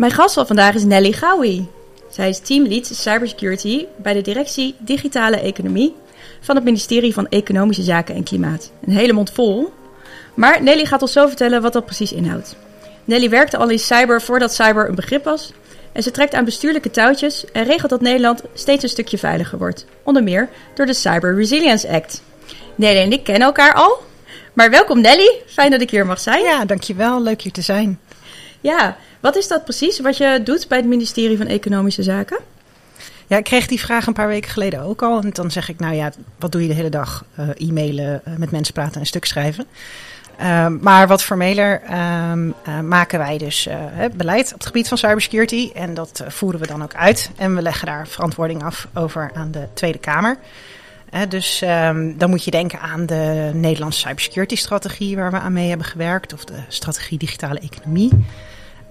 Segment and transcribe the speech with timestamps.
[0.00, 1.66] Mijn gast van vandaag is Nelly Gouwy.
[2.10, 5.94] Zij is teamlead cybersecurity bij de directie Digitale Economie
[6.40, 8.72] van het ministerie van Economische Zaken en Klimaat.
[8.84, 9.72] Een hele mond vol.
[10.34, 12.56] Maar Nelly gaat ons zo vertellen wat dat precies inhoudt.
[13.04, 15.52] Nelly werkte al in cyber voordat cyber een begrip was.
[15.92, 19.86] En ze trekt aan bestuurlijke touwtjes en regelt dat Nederland steeds een stukje veiliger wordt.
[20.02, 22.22] Onder meer door de Cyber Resilience Act.
[22.74, 23.98] Nelly en ik kennen elkaar al.
[24.52, 26.42] Maar welkom Nelly, fijn dat ik hier mag zijn.
[26.42, 27.22] Ja, dankjewel.
[27.22, 28.00] Leuk hier te zijn.
[28.60, 32.38] Ja, wat is dat precies wat je doet bij het ministerie van Economische Zaken?
[33.30, 35.20] Ja, ik kreeg die vraag een paar weken geleden ook al.
[35.20, 37.24] En dan zeg ik, nou ja, wat doe je de hele dag?
[37.38, 39.66] Uh, e-mailen, uh, met mensen praten en stuk schrijven.
[40.40, 42.50] Uh, maar wat formeler ehm,
[42.88, 43.68] maken wij dus
[44.16, 45.70] beleid op het gebied van cybersecurity.
[45.74, 47.30] En dat voeren we dan ook uit.
[47.36, 50.38] En we leggen daar verantwoording af over aan de Tweede Kamer.
[51.28, 55.68] dus um, dan moet je denken aan de Nederlandse cybersecurity strategie waar we aan mee
[55.68, 56.32] hebben gewerkt.
[56.32, 58.10] Of de strategie digitale economie.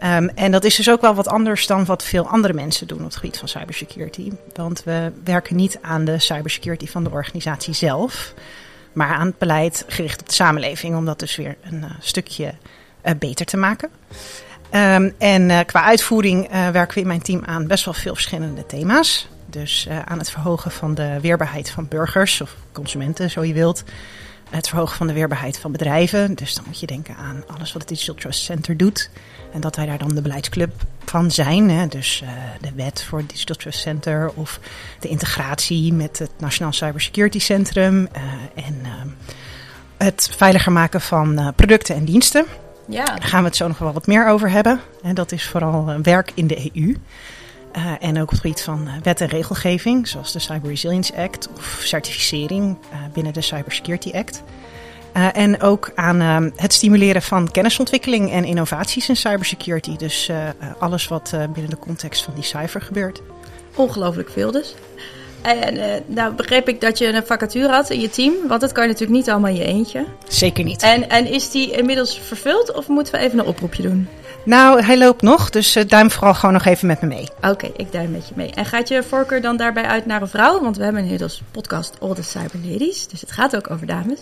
[0.03, 2.97] Um, en dat is dus ook wel wat anders dan wat veel andere mensen doen
[2.97, 4.31] op het gebied van cybersecurity.
[4.53, 8.33] Want we werken niet aan de cybersecurity van de organisatie zelf,
[8.93, 12.53] maar aan het beleid gericht op de samenleving, om dat dus weer een uh, stukje
[13.05, 13.89] uh, beter te maken.
[14.71, 18.65] Um, en uh, qua uitvoering werken we in mijn team aan best wel veel verschillende
[18.65, 19.27] thema's.
[19.45, 23.83] Dus aan het verhogen van de weerbaarheid van burgers of consumenten, zo je wilt.
[24.49, 26.35] Het verhogen van de weerbaarheid van bedrijven.
[26.35, 29.09] Dus dan moet je denken aan alles wat het Digital Trust Center doet.
[29.53, 30.71] En dat wij daar dan de beleidsclub
[31.05, 31.69] van zijn.
[31.69, 31.87] Hè?
[31.87, 32.29] Dus uh,
[32.61, 34.59] de wet voor het Digital Trust Center of
[34.99, 38.07] de integratie met het Nationaal Cybersecurity Centrum.
[38.15, 38.89] Uh, en uh,
[39.97, 42.45] het veiliger maken van producten en diensten.
[42.87, 43.05] Ja.
[43.05, 44.79] Daar gaan we het zo nog wel wat meer over hebben.
[45.03, 46.95] En dat is vooral werk in de EU.
[47.79, 51.49] Uh, en ook op het gebied van wet en regelgeving, zoals de Cyber Resilience Act
[51.57, 54.43] of certificering uh, binnen de Cybersecurity Act.
[55.17, 59.95] Uh, en ook aan uh, het stimuleren van kennisontwikkeling en innovaties in cybersecurity.
[59.95, 60.31] Dus
[60.79, 63.21] alles wat binnen de context van die cyber gebeurt.
[63.75, 64.75] Ongelooflijk veel dus.
[65.41, 68.83] En nou begreep ik dat je een vacature had in je team, want dat kan
[68.83, 70.05] je natuurlijk niet allemaal in je eentje.
[70.27, 70.81] Zeker niet.
[70.81, 74.07] En, en is die inmiddels vervuld of moeten we even een oproepje doen?
[74.43, 77.27] Nou, hij loopt nog, dus uh, duim vooral gewoon nog even met me mee.
[77.37, 78.51] Oké, okay, ik duim met je mee.
[78.51, 80.61] En gaat je voorkeur dan daarbij uit naar een vrouw?
[80.61, 84.19] Want we hebben inmiddels podcast All the Cyber Ladies, dus het gaat ook over dames.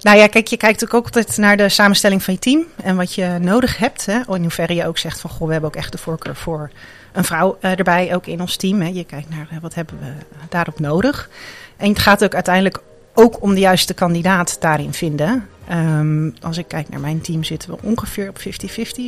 [0.00, 3.14] Nou ja, kijk, je kijkt ook altijd naar de samenstelling van je team en wat
[3.14, 4.06] je nodig hebt.
[4.06, 4.20] Hè?
[4.34, 6.70] In hoeverre je ook zegt van, goh, we hebben ook echt de voorkeur voor
[7.12, 8.80] een vrouw uh, erbij, ook in ons team.
[8.80, 8.88] Hè?
[8.88, 11.28] Je kijkt naar uh, wat hebben we daarop nodig.
[11.76, 12.78] En het gaat ook uiteindelijk
[13.14, 15.48] ook om de juiste kandidaat daarin vinden.
[15.72, 18.42] Um, als ik kijk naar mijn team zitten we ongeveer op 50-50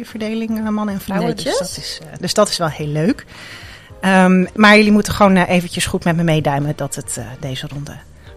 [0.03, 1.37] verdeling uh, mannen en vrouwen.
[1.37, 3.25] Dus dat, is, uh, dus dat is wel heel leuk.
[4.01, 7.97] Um, maar jullie moeten gewoon uh, eventjes goed met me meeduimen dat het deze ronde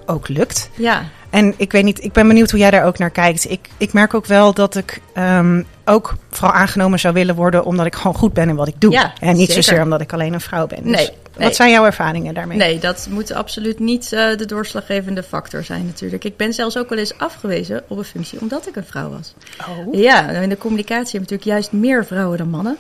[0.10, 0.70] ook lukt.
[0.76, 1.04] Ja.
[1.30, 3.50] En ik weet niet, ik ben benieuwd hoe jij daar ook naar kijkt.
[3.50, 7.86] Ik, ik merk ook wel dat ik um, ook vooral aangenomen zou willen worden omdat
[7.86, 8.92] ik gewoon goed ben in wat ik doe.
[8.92, 9.64] Ja, en niet zeker.
[9.64, 10.84] zozeer omdat ik alleen een vrouw ben.
[10.84, 11.48] Dus nee, nee.
[11.48, 12.58] Wat zijn jouw ervaringen daarmee?
[12.58, 16.24] Nee, dat moet absoluut niet uh, de doorslaggevende factor zijn natuurlijk.
[16.24, 19.34] Ik ben zelfs ook wel eens afgewezen op een functie omdat ik een vrouw was.
[19.70, 19.94] Oh.
[19.94, 22.78] Ja, in de communicatie hebben natuurlijk juist meer vrouwen dan mannen.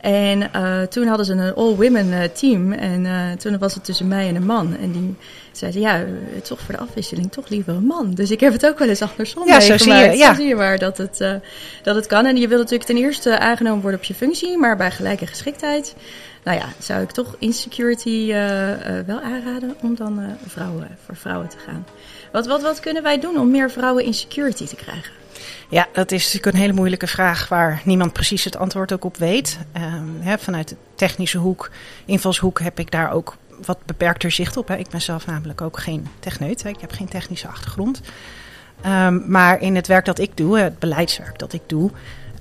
[0.00, 2.72] En uh, toen hadden ze een all-women uh, team.
[2.72, 4.76] En uh, toen was het tussen mij en een man.
[4.76, 5.16] En die
[5.52, 6.04] zeiden, ja,
[6.42, 8.14] toch voor de afwisseling toch liever een man.
[8.14, 10.28] Dus ik heb het ook wel eens andersom ja, zo zie je, ja.
[10.28, 11.18] Zo zie je maar dat het,
[11.82, 12.26] dat het kan.
[12.26, 15.94] En je wil natuurlijk ten eerste aangenomen worden op je functie, maar bij gelijke geschiktheid.
[16.44, 18.26] Nou ja, zou ik toch insecurity
[19.06, 21.86] wel aanraden om dan vrouwen, voor vrouwen te gaan.
[22.32, 25.19] Wat, wat, wat kunnen wij doen om meer vrouwen in security te krijgen?
[25.68, 29.16] Ja, dat is natuurlijk een hele moeilijke vraag waar niemand precies het antwoord ook op
[29.16, 29.58] weet.
[30.20, 31.70] Hè, vanuit de technische hoek,
[32.04, 34.70] invalshoek, heb ik daar ook wat beperkter zicht op.
[34.70, 36.64] Ik ben zelf namelijk ook geen techneut.
[36.64, 38.00] Ik heb geen technische achtergrond.
[38.86, 41.90] Um, maar in het werk dat ik doe, het beleidswerk dat ik doe,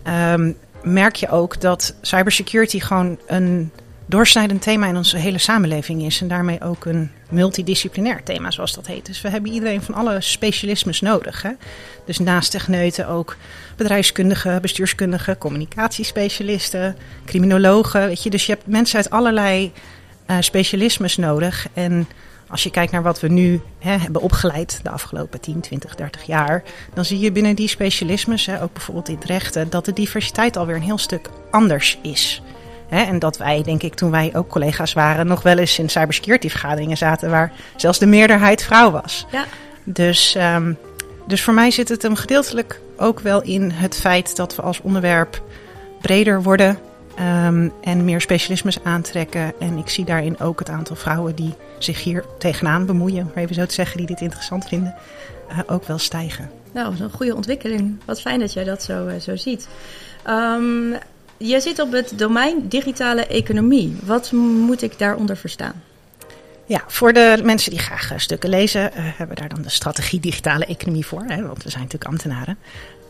[0.08, 3.72] um, merk je ook dat cybersecurity gewoon een
[4.10, 6.22] doorsnijdend thema in onze hele samenleving is.
[6.22, 9.06] En daarmee ook een multidisciplinair thema, zoals dat heet.
[9.06, 11.42] Dus we hebben iedereen van alle specialismes nodig.
[11.42, 11.52] Hè?
[12.06, 13.38] Dus naast techneuten ook
[13.78, 16.96] bedrijfskundigen, bestuurskundigen, communicatiespecialisten,
[17.26, 18.08] criminologen.
[18.08, 18.30] Weet je?
[18.30, 19.72] Dus je hebt mensen uit allerlei
[20.28, 21.68] uh, specialismes nodig.
[21.74, 22.08] En
[22.48, 26.24] als je kijkt naar wat we nu hè, hebben opgeleid de afgelopen 10, 20, 30
[26.24, 26.64] jaar,
[26.94, 30.58] dan zie je binnen die specialismes, hè, ook bijvoorbeeld in het rechten, dat de diversiteit
[30.58, 32.42] alweer een heel stuk anders is.
[32.90, 35.90] Hè, en dat wij, denk ik, toen wij ook collega's waren, nog wel eens in
[35.90, 39.26] cybersecurity vergaderingen zaten waar zelfs de meerderheid vrouw was.
[39.32, 39.46] Ja.
[39.84, 40.78] Dus, um,
[41.28, 44.82] dus voor mij zit het hem gedeeltelijk ook wel in het feit dat we als
[44.82, 45.42] onderwerp
[46.02, 46.78] breder worden
[47.46, 49.54] um, en meer specialismes aantrekken.
[49.60, 53.56] En ik zie daarin ook het aantal vrouwen die zich hier tegenaan bemoeien, om even
[53.56, 54.96] zo te zeggen, die dit interessant vinden,
[55.52, 56.50] uh, ook wel stijgen.
[56.72, 58.00] Nou, dat is een goede ontwikkeling.
[58.06, 59.68] Wat fijn dat jij dat zo, uh, zo ziet.
[60.28, 60.96] Um,
[61.40, 63.98] je zit op het domein digitale economie.
[64.04, 65.84] Wat moet ik daaronder verstaan?
[66.66, 70.20] Ja, voor de mensen die graag stukken lezen, uh, hebben we daar dan de strategie
[70.20, 71.24] digitale economie voor.
[71.28, 72.58] Hè, want we zijn natuurlijk ambtenaren.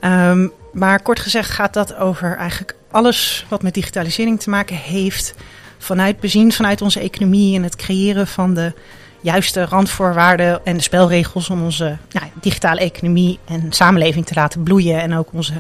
[0.01, 5.33] Um, maar kort gezegd gaat dat over eigenlijk alles wat met digitalisering te maken heeft.
[5.77, 8.73] Vanuit bezien vanuit onze economie en het creëren van de
[9.21, 15.01] juiste randvoorwaarden en de spelregels om onze nou, digitale economie en samenleving te laten bloeien.
[15.01, 15.53] En ook onze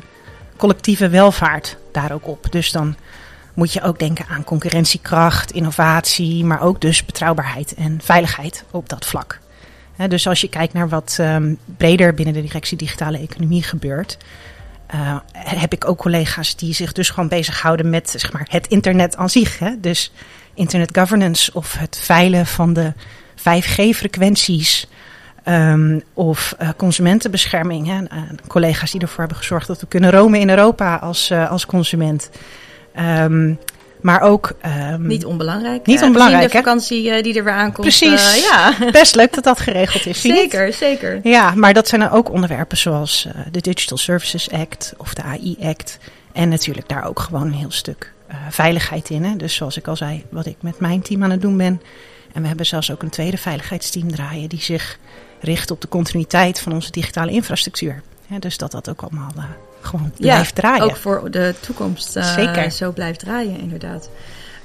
[0.59, 2.51] collectieve welvaart daar ook op.
[2.51, 2.95] Dus dan
[3.53, 9.05] moet je ook denken aan concurrentiekracht, innovatie, maar ook dus betrouwbaarheid en veiligheid op dat
[9.05, 9.39] vlak.
[10.07, 14.17] Dus als je kijkt naar wat um, breder binnen de directie digitale economie gebeurt,
[14.95, 19.17] uh, heb ik ook collega's die zich dus gewoon bezighouden met zeg maar, het internet
[19.17, 19.59] aan zich.
[19.59, 19.79] Hè?
[19.79, 20.11] Dus
[20.53, 22.93] internet governance of het veilen van de
[23.37, 24.87] 5G-frequenties.
[25.49, 27.87] Um, of uh, consumentenbescherming.
[27.87, 28.01] Hè?
[28.01, 31.65] Uh, collega's die ervoor hebben gezorgd dat we kunnen romen in Europa als, uh, als
[31.65, 32.29] consument.
[32.99, 33.59] Um,
[34.01, 34.51] maar ook.
[34.91, 35.85] Um, niet onbelangrijk.
[35.85, 36.51] Niet onbelangrijk.
[36.51, 37.87] de vakantie die er weer aankomt.
[37.87, 38.37] Precies.
[38.37, 38.73] Uh, ja.
[38.91, 40.21] Best leuk dat dat geregeld is.
[40.21, 41.19] zeker, zeker.
[41.23, 45.23] Ja, maar dat zijn er ook onderwerpen zoals uh, de Digital Services Act of de
[45.23, 45.97] AI Act.
[46.31, 48.13] En natuurlijk daar ook gewoon een heel stuk
[48.49, 49.23] veiligheid in.
[49.23, 49.35] Hè?
[49.35, 51.81] Dus zoals ik al zei, wat ik met mijn team aan het doen ben.
[52.33, 54.99] En we hebben zelfs ook een tweede veiligheidsteam draaien die zich
[55.39, 58.01] richt op de continuïteit van onze digitale infrastructuur.
[58.39, 59.43] Dus dat dat ook allemaal uh,
[59.81, 60.83] gewoon blijft ja, draaien.
[60.83, 62.71] Ook voor de toekomst uh, Zeker.
[62.71, 64.09] zo blijft draaien, inderdaad.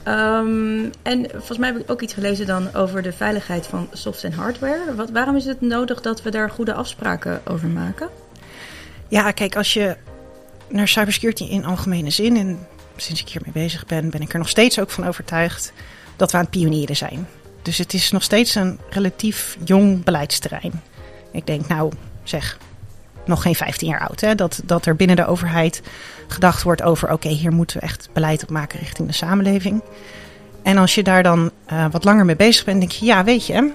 [0.09, 4.25] Um, en volgens mij heb ik ook iets gelezen dan over de veiligheid van soft-
[4.25, 4.94] en hardware.
[4.94, 8.09] Wat, waarom is het nodig dat we daar goede afspraken over maken?
[9.09, 9.97] Ja, kijk, als je
[10.69, 12.67] naar cybersecurity in algemene zin, en
[12.97, 15.73] sinds ik hiermee bezig ben, ben ik er nog steeds ook van overtuigd
[16.17, 17.27] dat we aan het pionieren zijn.
[17.64, 20.82] Dus het is nog steeds een relatief jong beleidsterrein.
[21.32, 22.58] Ik denk, nou, zeg,
[23.26, 24.20] nog geen 15 jaar oud.
[24.20, 24.34] Hè?
[24.34, 25.82] Dat, dat er binnen de overheid
[26.26, 29.82] gedacht wordt over: oké, hier moeten we echt beleid op maken richting de samenleving.
[30.62, 33.46] En als je daar dan uh, wat langer mee bezig bent, denk je: ja, weet
[33.46, 33.72] je,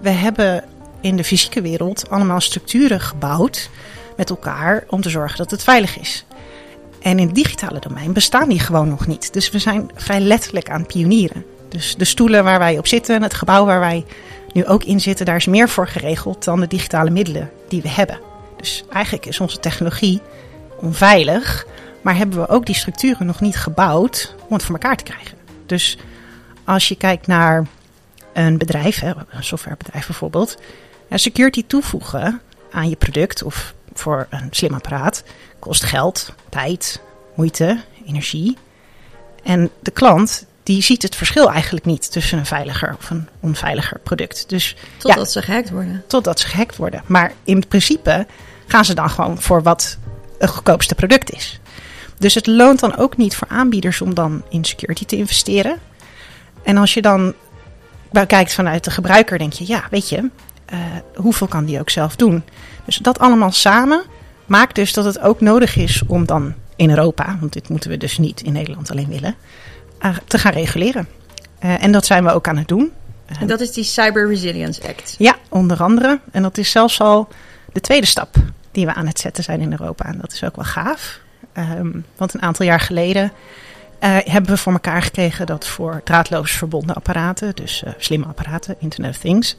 [0.00, 0.64] we hebben
[1.00, 3.70] in de fysieke wereld allemaal structuren gebouwd
[4.16, 6.24] met elkaar om te zorgen dat het veilig is.
[7.00, 9.32] En in het digitale domein bestaan die gewoon nog niet.
[9.32, 11.44] Dus we zijn vrij letterlijk aan pionieren.
[11.72, 14.04] Dus de stoelen waar wij op zitten, het gebouw waar wij
[14.52, 17.88] nu ook in zitten, daar is meer voor geregeld dan de digitale middelen die we
[17.88, 18.20] hebben.
[18.56, 20.20] Dus eigenlijk is onze technologie
[20.80, 21.66] onveilig,
[22.02, 25.38] maar hebben we ook die structuren nog niet gebouwd om het voor elkaar te krijgen.
[25.66, 25.98] Dus
[26.64, 27.66] als je kijkt naar
[28.32, 30.58] een bedrijf, een softwarebedrijf bijvoorbeeld,
[31.10, 32.40] security toevoegen
[32.70, 35.24] aan je product of voor een slim apparaat
[35.58, 37.00] kost geld, tijd,
[37.34, 38.56] moeite, energie.
[39.42, 44.00] En de klant die ziet het verschil eigenlijk niet tussen een veiliger of een onveiliger
[44.02, 44.44] product.
[44.48, 46.04] Dus, totdat ja, ze gehackt worden.
[46.06, 47.02] Totdat ze gehackt worden.
[47.06, 48.26] Maar in principe
[48.66, 49.98] gaan ze dan gewoon voor wat
[50.38, 51.60] het goedkoopste product is.
[52.18, 55.78] Dus het loont dan ook niet voor aanbieders om dan in security te investeren.
[56.62, 57.34] En als je dan
[58.26, 60.30] kijkt vanuit de gebruiker, denk je, ja, weet je,
[60.72, 60.80] uh,
[61.14, 62.42] hoeveel kan die ook zelf doen?
[62.84, 64.02] Dus dat allemaal samen
[64.46, 67.96] maakt dus dat het ook nodig is om dan in Europa, want dit moeten we
[67.96, 69.34] dus niet in Nederland alleen willen,
[70.26, 71.08] te gaan reguleren.
[71.64, 72.92] Uh, en dat zijn we ook aan het doen.
[73.40, 75.14] En dat is die Cyber Resilience Act.
[75.18, 76.20] Ja, onder andere.
[76.32, 77.28] En dat is zelfs al
[77.72, 78.36] de tweede stap
[78.70, 80.04] die we aan het zetten zijn in Europa.
[80.04, 81.20] En dat is ook wel gaaf.
[81.56, 83.32] Um, want een aantal jaar geleden
[84.02, 88.76] uh, hebben we voor elkaar gekregen dat voor draadloos verbonden apparaten, dus uh, slimme apparaten,
[88.78, 89.56] Internet of Things,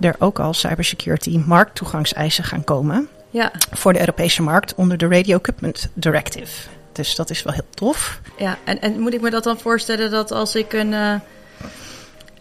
[0.00, 3.08] er ook al cybersecurity markttoegangseisen gaan komen.
[3.30, 3.52] Ja.
[3.70, 6.68] Voor de Europese markt onder de Radio Equipment Directive.
[6.96, 8.20] Dus dat is wel heel tof.
[8.38, 10.92] Ja, en, en moet ik me dat dan voorstellen dat als ik een.
[10.92, 11.14] Uh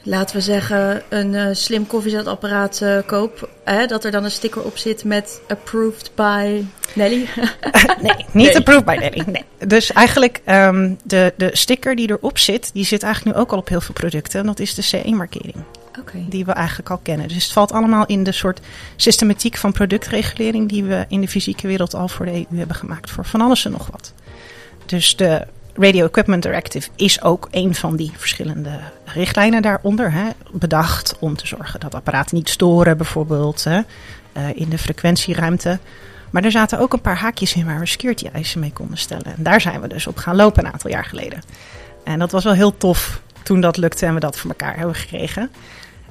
[0.05, 4.63] laten we zeggen, een uh, slim koffiezetapparaat uh, koop, hè, dat er dan een sticker
[4.63, 7.27] op zit met approved by Nelly?
[8.01, 8.57] nee, niet nee.
[8.57, 9.23] approved by Nelly.
[9.25, 9.43] Nee.
[9.67, 13.57] Dus eigenlijk um, de, de sticker die erop zit, die zit eigenlijk nu ook al
[13.57, 14.39] op heel veel producten.
[14.39, 15.55] En dat is de CE-markering.
[15.99, 16.25] Okay.
[16.29, 17.27] Die we eigenlijk al kennen.
[17.27, 18.59] Dus het valt allemaal in de soort
[18.95, 23.11] systematiek van productregulering die we in de fysieke wereld al voor de EU hebben gemaakt.
[23.11, 24.13] Voor van alles en nog wat.
[24.85, 30.11] Dus de Radio Equipment Directive is ook een van die verschillende richtlijnen daaronder.
[30.11, 33.79] Hè, bedacht om te zorgen dat apparaten niet storen, bijvoorbeeld hè,
[34.37, 35.79] uh, in de frequentieruimte.
[36.29, 39.25] Maar er zaten ook een paar haakjes in waar we security eisen mee konden stellen.
[39.25, 41.41] En daar zijn we dus op gaan lopen een aantal jaar geleden.
[42.03, 44.95] En dat was wel heel tof toen dat lukte en we dat voor elkaar hebben
[44.95, 45.51] gekregen.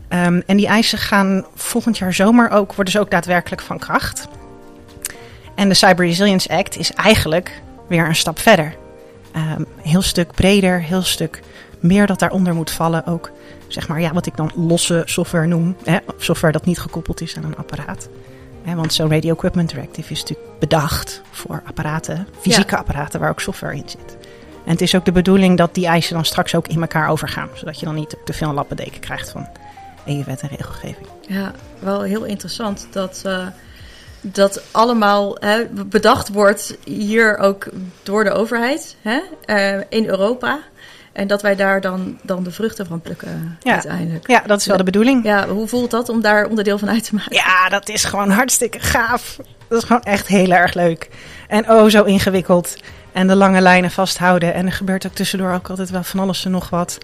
[0.09, 4.28] Um, en die eisen gaan volgend jaar zomer ook, worden ze ook daadwerkelijk van kracht.
[5.54, 7.62] En de Cyber Resilience Act is eigenlijk
[7.94, 8.76] weer een stap verder.
[9.36, 11.40] Um, heel stuk breder, heel stuk
[11.80, 13.06] meer dat daaronder moet vallen.
[13.06, 13.30] Ook
[13.68, 15.76] zeg maar, ja, wat ik dan losse software noem.
[15.84, 18.08] Hè, software dat niet gekoppeld is aan een apparaat.
[18.62, 22.78] Hè, want zo'n Radio Equipment Directive is natuurlijk bedacht voor apparaten, fysieke ja.
[22.78, 24.16] apparaten waar ook software in zit.
[24.64, 27.48] En het is ook de bedoeling dat die eisen dan straks ook in elkaar overgaan.
[27.54, 29.48] Zodat je dan niet te veel lappendeken krijgt van
[30.06, 31.06] EU-wet en regelgeving.
[31.28, 33.46] Ja, wel heel interessant dat uh,
[34.33, 37.66] dat allemaal hè, bedacht wordt hier ook
[38.02, 40.61] door de overheid hè, uh, in Europa.
[41.12, 43.73] En dat wij daar dan, dan de vruchten van plukken ja.
[43.73, 44.28] uiteindelijk.
[44.28, 45.25] Ja, dat is wel de bedoeling.
[45.25, 47.37] Ja, hoe voelt dat om daar onderdeel van uit te maken?
[47.37, 49.37] Ja, dat is gewoon hartstikke gaaf.
[49.69, 51.11] Dat is gewoon echt heel erg leuk.
[51.49, 52.76] En oh, zo ingewikkeld.
[53.12, 54.54] En de lange lijnen vasthouden.
[54.54, 56.99] En er gebeurt ook tussendoor ook altijd wel van alles en nog wat.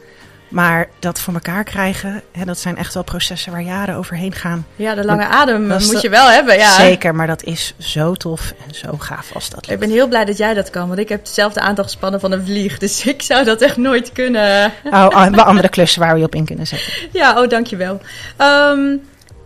[0.50, 4.66] Maar dat voor elkaar krijgen, hè, dat zijn echt wel processen waar jaren overheen gaan.
[4.76, 6.56] Ja, de lange adem moet je wel hebben.
[6.56, 6.74] Ja.
[6.74, 9.82] Zeker, maar dat is zo tof en zo gaaf als dat lukt.
[9.82, 12.44] Ik ben heel blij dat jij dat kan, want ik heb dezelfde aandachtspannen van een
[12.44, 12.78] vlieg.
[12.78, 14.72] Dus ik zou dat echt nooit kunnen.
[14.84, 16.92] Oh, oh wel andere klussen waar we je op in kunnen zetten.
[17.12, 18.00] Ja, oh, dankjewel.
[18.38, 19.02] Um,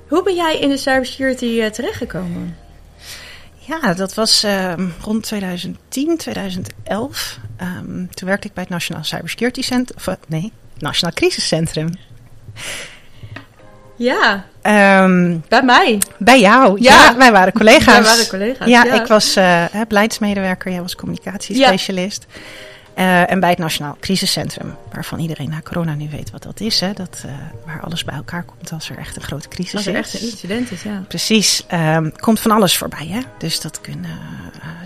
[0.08, 2.56] hoe ben jij in de cybersecurity uh, terechtgekomen?
[3.58, 7.38] Ja, dat was um, rond 2010, 2011.
[7.60, 9.94] Um, toen werkte ik bij het Nationaal Cybersecurity Center.
[9.96, 11.94] Of, nee, Nationaal Crisiscentrum.
[13.96, 14.44] Ja.
[15.02, 15.98] Um, bij mij.
[16.18, 16.80] Bij jou.
[16.80, 16.94] Ja.
[16.94, 17.84] ja wij waren collega's.
[17.84, 18.68] Wij waren collega's.
[18.68, 19.02] Ja, ja.
[19.02, 22.26] ik was uh, beleidsmedewerker, jij was communicatiespecialist.
[22.28, 22.40] Ja.
[22.98, 26.80] Uh, en bij het Nationaal Crisiscentrum, waarvan iedereen na corona nu weet wat dat is.
[26.80, 26.92] Hè?
[26.92, 27.32] Dat, uh,
[27.66, 29.76] waar alles bij elkaar komt als er echt een grote crisis is.
[29.76, 31.04] Als er echt een incident is, ja.
[31.08, 31.64] Precies.
[31.72, 33.06] Um, komt van alles voorbij.
[33.06, 33.20] Hè?
[33.38, 34.18] Dus dat kunnen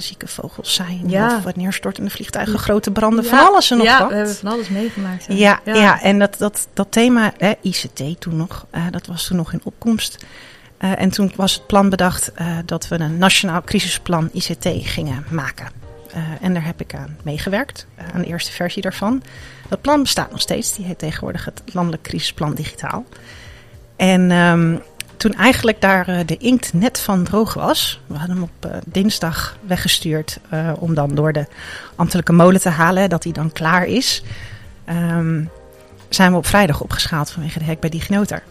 [0.01, 1.09] zieke vogels zijn.
[1.09, 1.37] Ja.
[1.37, 3.31] Of wat neerstortende vliegtuigen, grote branden, ja.
[3.31, 4.09] van alles en nog ja, wat.
[4.09, 5.25] we hebben van alles meegemaakt.
[5.29, 5.75] Ja, ja.
[5.75, 9.61] ja, en dat, dat, dat thema, hè, ICT toen nog, dat was toen nog in
[9.65, 10.25] opkomst.
[10.79, 12.33] en toen was het plan bedacht
[12.65, 15.79] dat we een nationaal crisisplan ICT gingen maken.
[16.17, 19.23] Uh, en daar heb ik aan meegewerkt, aan de eerste versie daarvan.
[19.69, 23.05] Dat plan bestaat nog steeds, die heet tegenwoordig het Landelijk Crisisplan Digitaal.
[23.97, 24.83] En um,
[25.19, 29.57] toen eigenlijk daar uh, de inkt net van droog was, we hadden hem op dinsdag
[29.67, 30.39] weggestuurd
[30.79, 31.47] om dan door de
[31.97, 34.23] ambtelijke molen te halen, dat hij dan klaar is,
[34.89, 35.51] um,
[36.09, 38.43] zijn we op vrijdag opgeschaald vanwege de hack bij DigiNotar.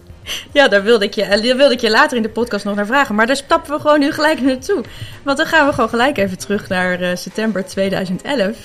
[0.52, 2.86] Ja, daar wilde, ik je, daar wilde ik je later in de podcast nog naar
[2.86, 3.16] vragen.
[3.16, 4.84] Maar daar stappen we gewoon nu gelijk naartoe.
[5.24, 8.58] Want dan gaan we gewoon gelijk even terug naar september 2011.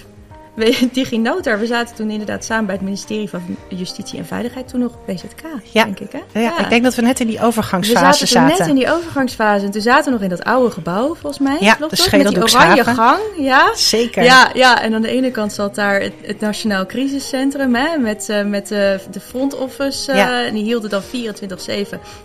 [0.92, 5.04] DigiNotar, we zaten toen inderdaad samen bij het ministerie van Justitie en Veiligheid, toen nog
[5.06, 5.84] BZK, ja.
[5.84, 6.12] denk ik.
[6.12, 6.40] Hè?
[6.40, 8.52] Ja, ja, ik denk dat we net in die overgangsfase we zaten.
[8.54, 9.64] We net in die overgangsfase.
[9.64, 11.56] En toen zaten we nog in dat oude gebouw, volgens mij.
[11.60, 13.20] Ja, de Met die oranje gang.
[13.36, 13.74] Ja.
[13.74, 14.22] Zeker.
[14.22, 18.28] Ja, ja, en aan de ene kant zat daar het, het Nationaal Crisiscentrum, hè, met,
[18.30, 18.78] uh, met uh,
[19.10, 20.10] de front office.
[20.10, 20.44] Uh, ja.
[20.44, 21.04] En die hielden dan 24-7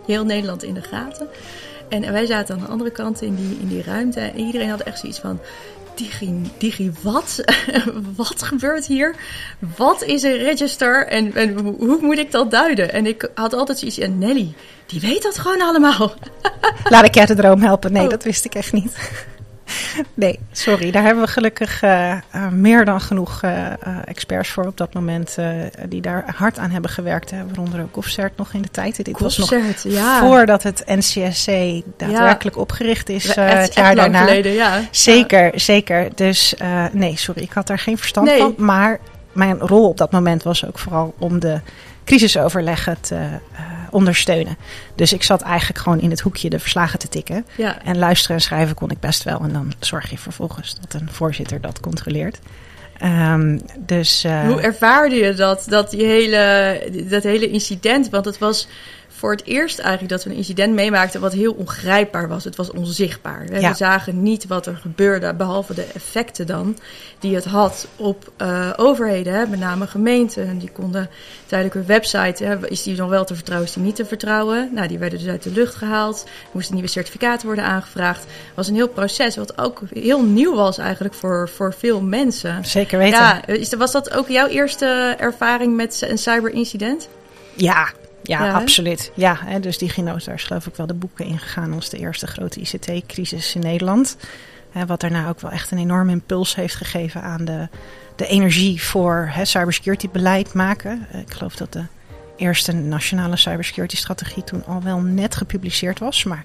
[0.06, 1.28] heel Nederland in de gaten.
[1.90, 4.20] En wij zaten aan de andere kant in die, in die ruimte.
[4.20, 5.40] En iedereen had echt zoiets van
[5.98, 7.44] digi, digi wat?
[8.16, 9.16] wat gebeurt hier?
[9.78, 12.94] Wat is een register en, en, hoe moet ik dat duiden?
[12.94, 14.54] En ik had altijd zoiets, en Nelly,
[14.86, 16.14] die weet dat gewoon allemaal.
[16.90, 17.92] Laat ik jou de droom helpen.
[17.92, 18.10] Nee, oh.
[18.10, 19.12] dat wist ik echt niet.
[20.14, 20.92] Nee, sorry.
[20.92, 23.72] Daar hebben we gelukkig uh, uh, meer dan genoeg uh,
[24.06, 25.38] experts voor op dat moment.
[25.90, 27.32] die daar hard aan hebben gewerkt.
[27.32, 29.06] Hè, waaronder ook Offcert nog in de tijd.
[29.06, 29.54] Dit was nog
[29.84, 30.20] ja.
[30.20, 31.52] voordat het NCSC
[31.98, 32.62] daadwerkelijk ja.
[32.62, 33.36] opgericht is.
[33.36, 34.24] het jaar daarna.
[34.24, 34.82] Geleden, ja.
[34.92, 36.08] Zeker, zeker.
[36.16, 36.54] Dus
[36.92, 37.42] nee, sorry.
[37.42, 38.40] Ik had daar geen verstand nee.
[38.40, 38.54] van.
[38.58, 39.00] Maar
[39.32, 41.60] mijn rol op dat moment was ook vooral om de
[42.08, 43.40] crisisoverleggen te
[43.90, 44.58] ondersteunen.
[44.96, 47.46] Dus ik zat eigenlijk gewoon in het hoekje de verslagen te tikken.
[47.56, 47.84] Ja.
[47.84, 49.40] En luisteren en schrijven kon ik best wel.
[49.40, 52.40] En dan zorg je vervolgens dat een voorzitter dat controleert.
[53.04, 58.10] Um, dus, uh, Hoe ervaarde je dat, dat, die hele, dat hele incident?
[58.10, 58.68] Want het was
[59.18, 62.44] voor het eerst eigenlijk dat we een incident meemaakten wat heel ongrijpbaar was.
[62.44, 63.60] Het was onzichtbaar.
[63.60, 63.70] Ja.
[63.70, 66.78] We zagen niet wat er gebeurde, behalve de effecten dan
[67.20, 70.58] die het had op uh, overheden, hè, met name gemeenten.
[70.58, 71.10] Die konden
[71.46, 74.70] tijdelijk hun website, hè, is die nog wel te vertrouwen, is die niet te vertrouwen?
[74.74, 76.26] Nou, die werden dus uit de lucht gehaald.
[76.52, 78.24] Moesten nieuwe certificaten worden aangevraagd.
[78.24, 82.66] Het was een heel proces wat ook heel nieuw was eigenlijk voor, voor veel mensen.
[82.66, 83.20] Zeker weten.
[83.20, 87.10] Ja, was dat ook jouw eerste ervaring met een cyberincident?
[87.54, 87.90] Ja,
[88.24, 89.12] ja, ja, absoluut.
[89.14, 92.60] Ja, hè, dus DigiNotar is geloof ik wel de boeken ingegaan als de eerste grote
[92.60, 94.18] ICT-crisis in Nederland.
[94.72, 97.68] Hè, wat daarna ook wel echt een enorme impuls heeft gegeven aan de,
[98.16, 101.08] de energie voor hè, cybersecurity beleid maken.
[101.14, 101.84] Ik geloof dat de
[102.36, 106.24] eerste nationale cybersecurity strategie toen al wel net gepubliceerd was.
[106.24, 106.44] Maar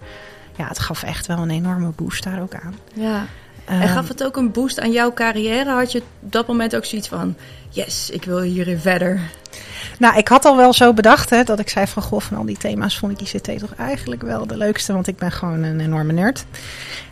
[0.56, 2.74] ja, het gaf echt wel een enorme boost daar ook aan.
[2.94, 3.26] Ja.
[3.64, 5.70] En Ehm, gaf het ook een boost aan jouw carrière?
[5.70, 7.36] Had je op dat moment ook zoiets van...
[7.68, 9.20] Yes, ik wil hierin verder.
[10.02, 12.44] Nou, ik had al wel zo bedacht hè, dat ik zei van goh, van al
[12.44, 15.80] die thema's vond ik ICT toch eigenlijk wel de leukste, want ik ben gewoon een
[15.80, 16.44] enorme nerd.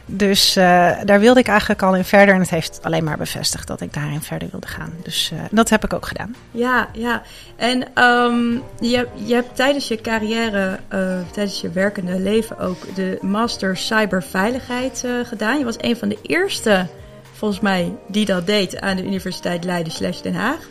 [0.07, 3.67] Dus eh, daar wilde ik eigenlijk al in verder en het heeft alleen maar bevestigd
[3.67, 4.93] dat ik daarin verder wilde gaan.
[5.03, 6.35] Dus eh, dat heb ik ook gedaan.
[6.51, 7.23] Ja, ja.
[7.57, 13.19] En ehm, je, je hebt tijdens je carrière, eh, tijdens je werkende leven ook de
[13.21, 15.59] Master Cyberveiligheid gedaan.
[15.59, 16.87] Je was een van de eerste,
[17.33, 20.69] volgens mij, die dat deed aan de Universiteit Leiden slash Den Haag.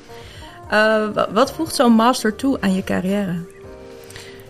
[0.69, 3.35] Eh, wa- wat voegt zo'n master toe aan je carrière?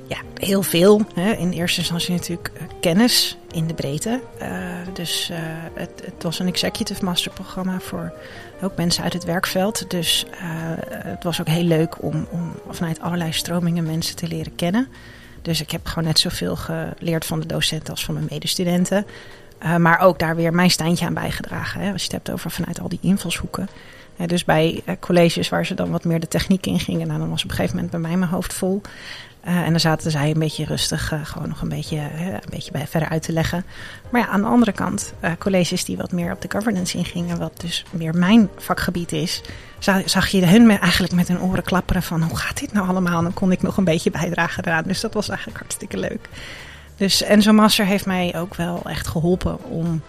[0.07, 1.01] Ja, heel veel.
[1.13, 1.31] Hè.
[1.31, 4.19] In eerste instantie natuurlijk eh, kennis in de breedte.
[4.37, 4.49] Eh,
[4.93, 5.31] dus
[5.73, 8.13] het, het was een executive master programma voor
[8.61, 9.89] ook mensen uit het werkveld.
[9.89, 10.25] Dus
[10.89, 14.87] het was ook heel leuk om, om vanuit allerlei stromingen mensen te leren kennen.
[15.41, 19.05] Dus ik heb gewoon net zoveel geleerd van de docenten als van mijn medestudenten.
[19.77, 21.81] Maar ook daar weer mijn steintje aan bijgedragen.
[21.81, 23.69] Hè, als je het hebt over vanuit al die invalshoeken.
[24.25, 27.29] Dus bij eh, colleges waar ze dan wat meer de techniek in gingen, nou, dan
[27.29, 28.81] was op een gegeven moment bij mij mijn hoofd vol.
[29.41, 32.71] Eh, en dan zaten zij een beetje rustig, eh, gewoon nog een beetje, een beetje
[32.71, 33.65] bij, verder uit te leggen.
[34.11, 37.61] Maar ja, aan de andere kant, colleges die wat meer op de governance ingingen, wat
[37.61, 39.41] dus meer mijn vakgebied is,
[39.79, 42.87] za- zag je hun me- eigenlijk met hun oren klapperen van hoe gaat dit nou
[42.87, 43.21] allemaal?
[43.21, 44.83] Dan kon ik nog een beetje bijdragen eraan.
[44.83, 46.29] Dus dat was eigenlijk hartstikke leuk.
[46.95, 50.01] Dus, en zo'n master heeft mij ook wel echt geholpen om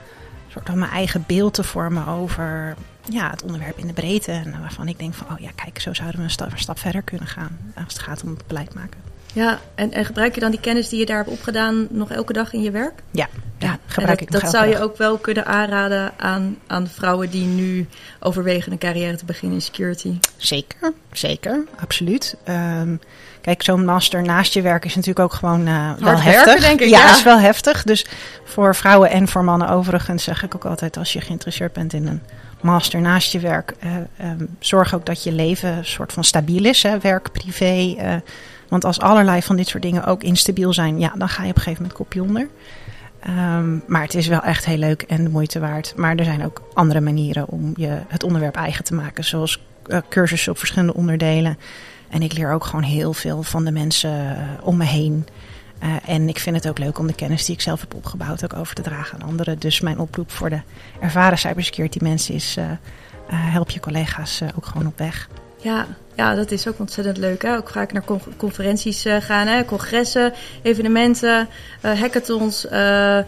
[0.48, 2.74] soort van mijn eigen beeld te vormen over
[3.10, 4.32] ja, het onderwerp in de breedte.
[4.32, 6.78] En waarvan ik denk van, oh ja, kijk, zo zouden we een stap, een stap
[6.78, 9.00] verder kunnen gaan als het gaat om het beleid maken.
[9.32, 12.32] Ja, en, en gebruik je dan die kennis die je daar hebt opgedaan nog elke
[12.32, 13.02] dag in je werk?
[13.10, 16.56] Ja, ja, gebruik dat, ik nog dat elke zou je ook wel kunnen aanraden aan,
[16.66, 17.88] aan vrouwen die nu
[18.20, 20.18] overwegen een carrière te beginnen in security.
[20.36, 22.36] Zeker, zeker, absoluut.
[22.44, 22.96] Ehm,
[23.40, 26.44] kijk, zo'n master naast je werk is natuurlijk ook gewoon eh, wel Hard heftig.
[26.44, 27.10] werken, denk ik, Ja, ja.
[27.10, 27.82] is wel heftig.
[27.82, 28.06] Dus
[28.44, 30.96] voor vrouwen en voor mannen overigens zeg ik ook altijd...
[30.96, 32.22] als je geïnteresseerd bent in een
[32.62, 33.74] master naast je werk...
[33.78, 36.82] eh, ehm, zorg ook dat je leven een soort van stabiel is.
[36.82, 36.98] Hè?
[36.98, 37.94] Werk, privé.
[37.98, 38.14] eh,
[38.68, 40.98] want als allerlei van dit soort dingen ook instabiel zijn...
[40.98, 42.48] ja, dan ga je op een gegeven moment kopje onder.
[43.20, 45.92] Ehm, maar het is wel echt heel leuk en de moeite waard.
[45.96, 49.24] Maar er zijn ook andere manieren om je het onderwerp eigen te maken.
[49.24, 51.58] Zoals eh, cursussen op verschillende onderdelen.
[52.10, 55.26] En ik leer ook gewoon heel veel van de mensen om me heen.
[55.80, 58.44] Eh, en ik vind het ook leuk om de kennis die ik zelf heb opgebouwd
[58.44, 59.58] ook over te dragen aan anderen.
[59.58, 60.60] Dus mijn oproep voor de
[61.00, 62.56] ervaren cybersecurity mensen is...
[62.56, 62.76] eh, eh,
[63.28, 65.28] help je collega's ook gewoon op weg.
[65.56, 67.42] Ja, ja, dat is ook ontzettend leuk.
[67.42, 67.56] Hè?
[67.56, 69.64] Ook vaak naar con- conferenties gaan, hè?
[69.64, 71.48] congressen, evenementen,
[71.80, 72.66] hackathons.
[72.66, 73.18] eh,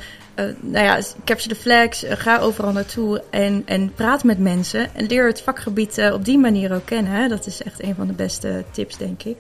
[0.61, 4.95] nou ja, capture the flags, ga overal naartoe en, en praat met mensen.
[4.95, 7.13] En leer het vakgebied op die manier ook kennen.
[7.13, 7.29] Hè?
[7.29, 9.37] Dat is echt een van de beste tips, denk ik.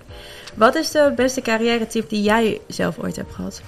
[0.54, 3.62] Wat is de beste carrière tip die jij zelf ooit hebt gehad?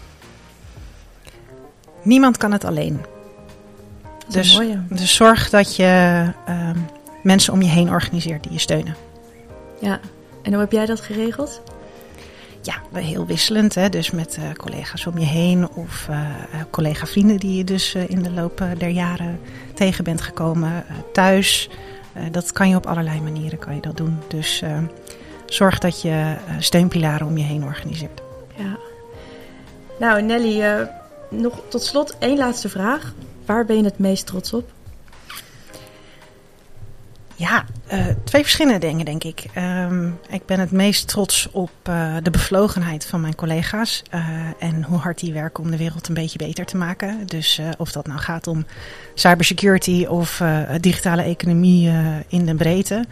[2.03, 3.01] Niemand kan het alleen.
[4.27, 6.79] Dat is Dus, dus zorg dat je ehm,
[7.23, 8.97] mensen om je heen organiseert die je steunen.
[9.81, 10.01] Ja,
[10.43, 11.63] en hoe heb jij dat geregeld?
[12.63, 13.75] Ja, heel wisselend.
[13.75, 13.89] Hè?
[13.89, 18.23] Dus met eh, collega's om je heen of eh, eh, collega-vrienden die je dus in
[18.23, 19.41] de loop der jaren
[19.75, 20.85] tegen bent gekomen.
[21.13, 21.69] thuis.
[22.31, 24.19] Dat kan je op allerlei manieren kan je dat doen.
[24.29, 24.79] Dus eh,
[25.55, 28.23] zorg dat je eh, steunpilaren om je heen organiseert.
[28.57, 28.79] Ja.
[29.99, 30.81] Nou, Nelly, eh,
[31.31, 33.15] nog tot slot één laatste vraag.
[33.47, 34.71] Waar ben je het meest trots op?
[37.37, 39.45] Ja, eh, twee verschillende dingen denk ik.
[39.55, 41.71] Ehm, ik ben het meest trots op
[42.23, 44.03] de bevlogenheid van mijn collega's.
[44.59, 47.27] en hoe hard die werken om de wereld een beetje beter te maken.
[47.27, 48.67] Dus of dat nou gaat om
[49.15, 50.43] cybersecurity of
[50.81, 51.93] digitale economie
[52.29, 53.05] in de breedte.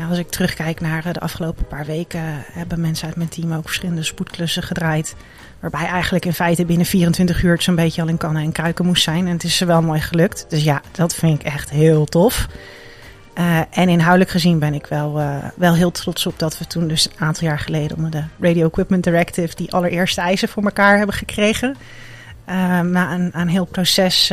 [0.00, 3.52] Nou, als ik terugkijk naar eh, de afgelopen paar weken, hebben mensen uit mijn team
[3.52, 5.14] ook verschillende spoedklussen gedraaid.
[5.60, 8.86] Waarbij eigenlijk in feite binnen 24 uur het zo'n beetje al in kannen en kruiken
[8.86, 9.26] moest zijn.
[9.26, 10.46] En het is ze wel mooi gelukt.
[10.48, 12.46] Dus ja, dat vind ik echt heel tof.
[13.38, 15.20] Uh, en inhoudelijk gezien ben ik wel,
[15.56, 18.66] wel heel trots op dat we toen dus een aantal jaar geleden onder de Radio
[18.66, 21.76] Equipment Directive die allereerste eisen voor elkaar hebben gekregen.
[22.48, 24.32] Uh, na een, een heel proces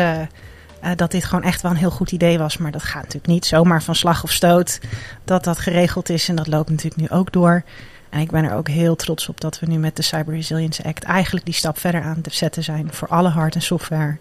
[0.84, 2.58] uh, dat dit gewoon echt wel een heel goed idee was.
[2.58, 4.80] Maar dat gaat natuurlijk niet zomaar van slag of stoot
[5.24, 6.30] dat dat geregeld is.
[6.30, 7.64] En dat loopt natuurlijk nu ook door.
[8.10, 10.84] En ik ben er ook heel trots op dat we nu met de Cyber Resilience
[10.84, 14.18] Act eigenlijk die stap verder aan te zetten zijn voor alle hard- en software.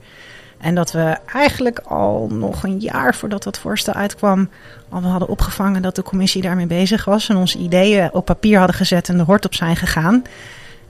[0.59, 4.51] En dat we eigenlijk al nog een jaar voordat dat voorstel uitkwam,
[4.89, 8.59] al we hadden opgevangen dat de commissie daarmee bezig was en onze ideeën op papier
[8.59, 10.23] hadden gezet en de hort op zijn gegaan.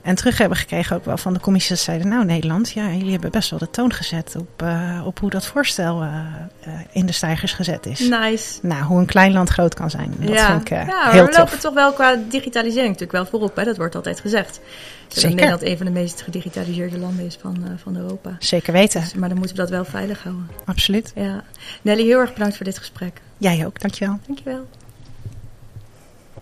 [0.07, 2.07] En terug hebben gekregen ook wel van de commissie dat zeiden...
[2.07, 5.45] nou Nederland, ja, jullie hebben best wel de toon gezet op, uh, op hoe dat
[5.45, 6.09] voorstel uh,
[6.67, 7.99] uh, in de stijgers gezet is.
[7.99, 8.59] Nice.
[8.61, 10.13] Nou, hoe een klein land groot kan zijn.
[10.19, 11.37] Dat ja, vind ik ja, heel we tof.
[11.37, 13.55] lopen toch wel qua digitalisering natuurlijk wel voorop.
[13.55, 13.63] Hè?
[13.63, 14.59] Dat wordt altijd gezegd.
[15.07, 15.35] Dat Zeker.
[15.35, 18.35] Nederland een van de meest gedigitaliseerde landen is van, van Europa.
[18.39, 19.01] Zeker weten.
[19.01, 20.47] Dus, maar dan moeten we dat wel veilig houden.
[20.65, 21.11] Absoluut.
[21.15, 21.43] Ja.
[21.81, 23.21] Nelly, heel erg bedankt voor dit gesprek.
[23.37, 24.19] Jij ook, dankjewel.
[24.27, 24.67] Dankjewel.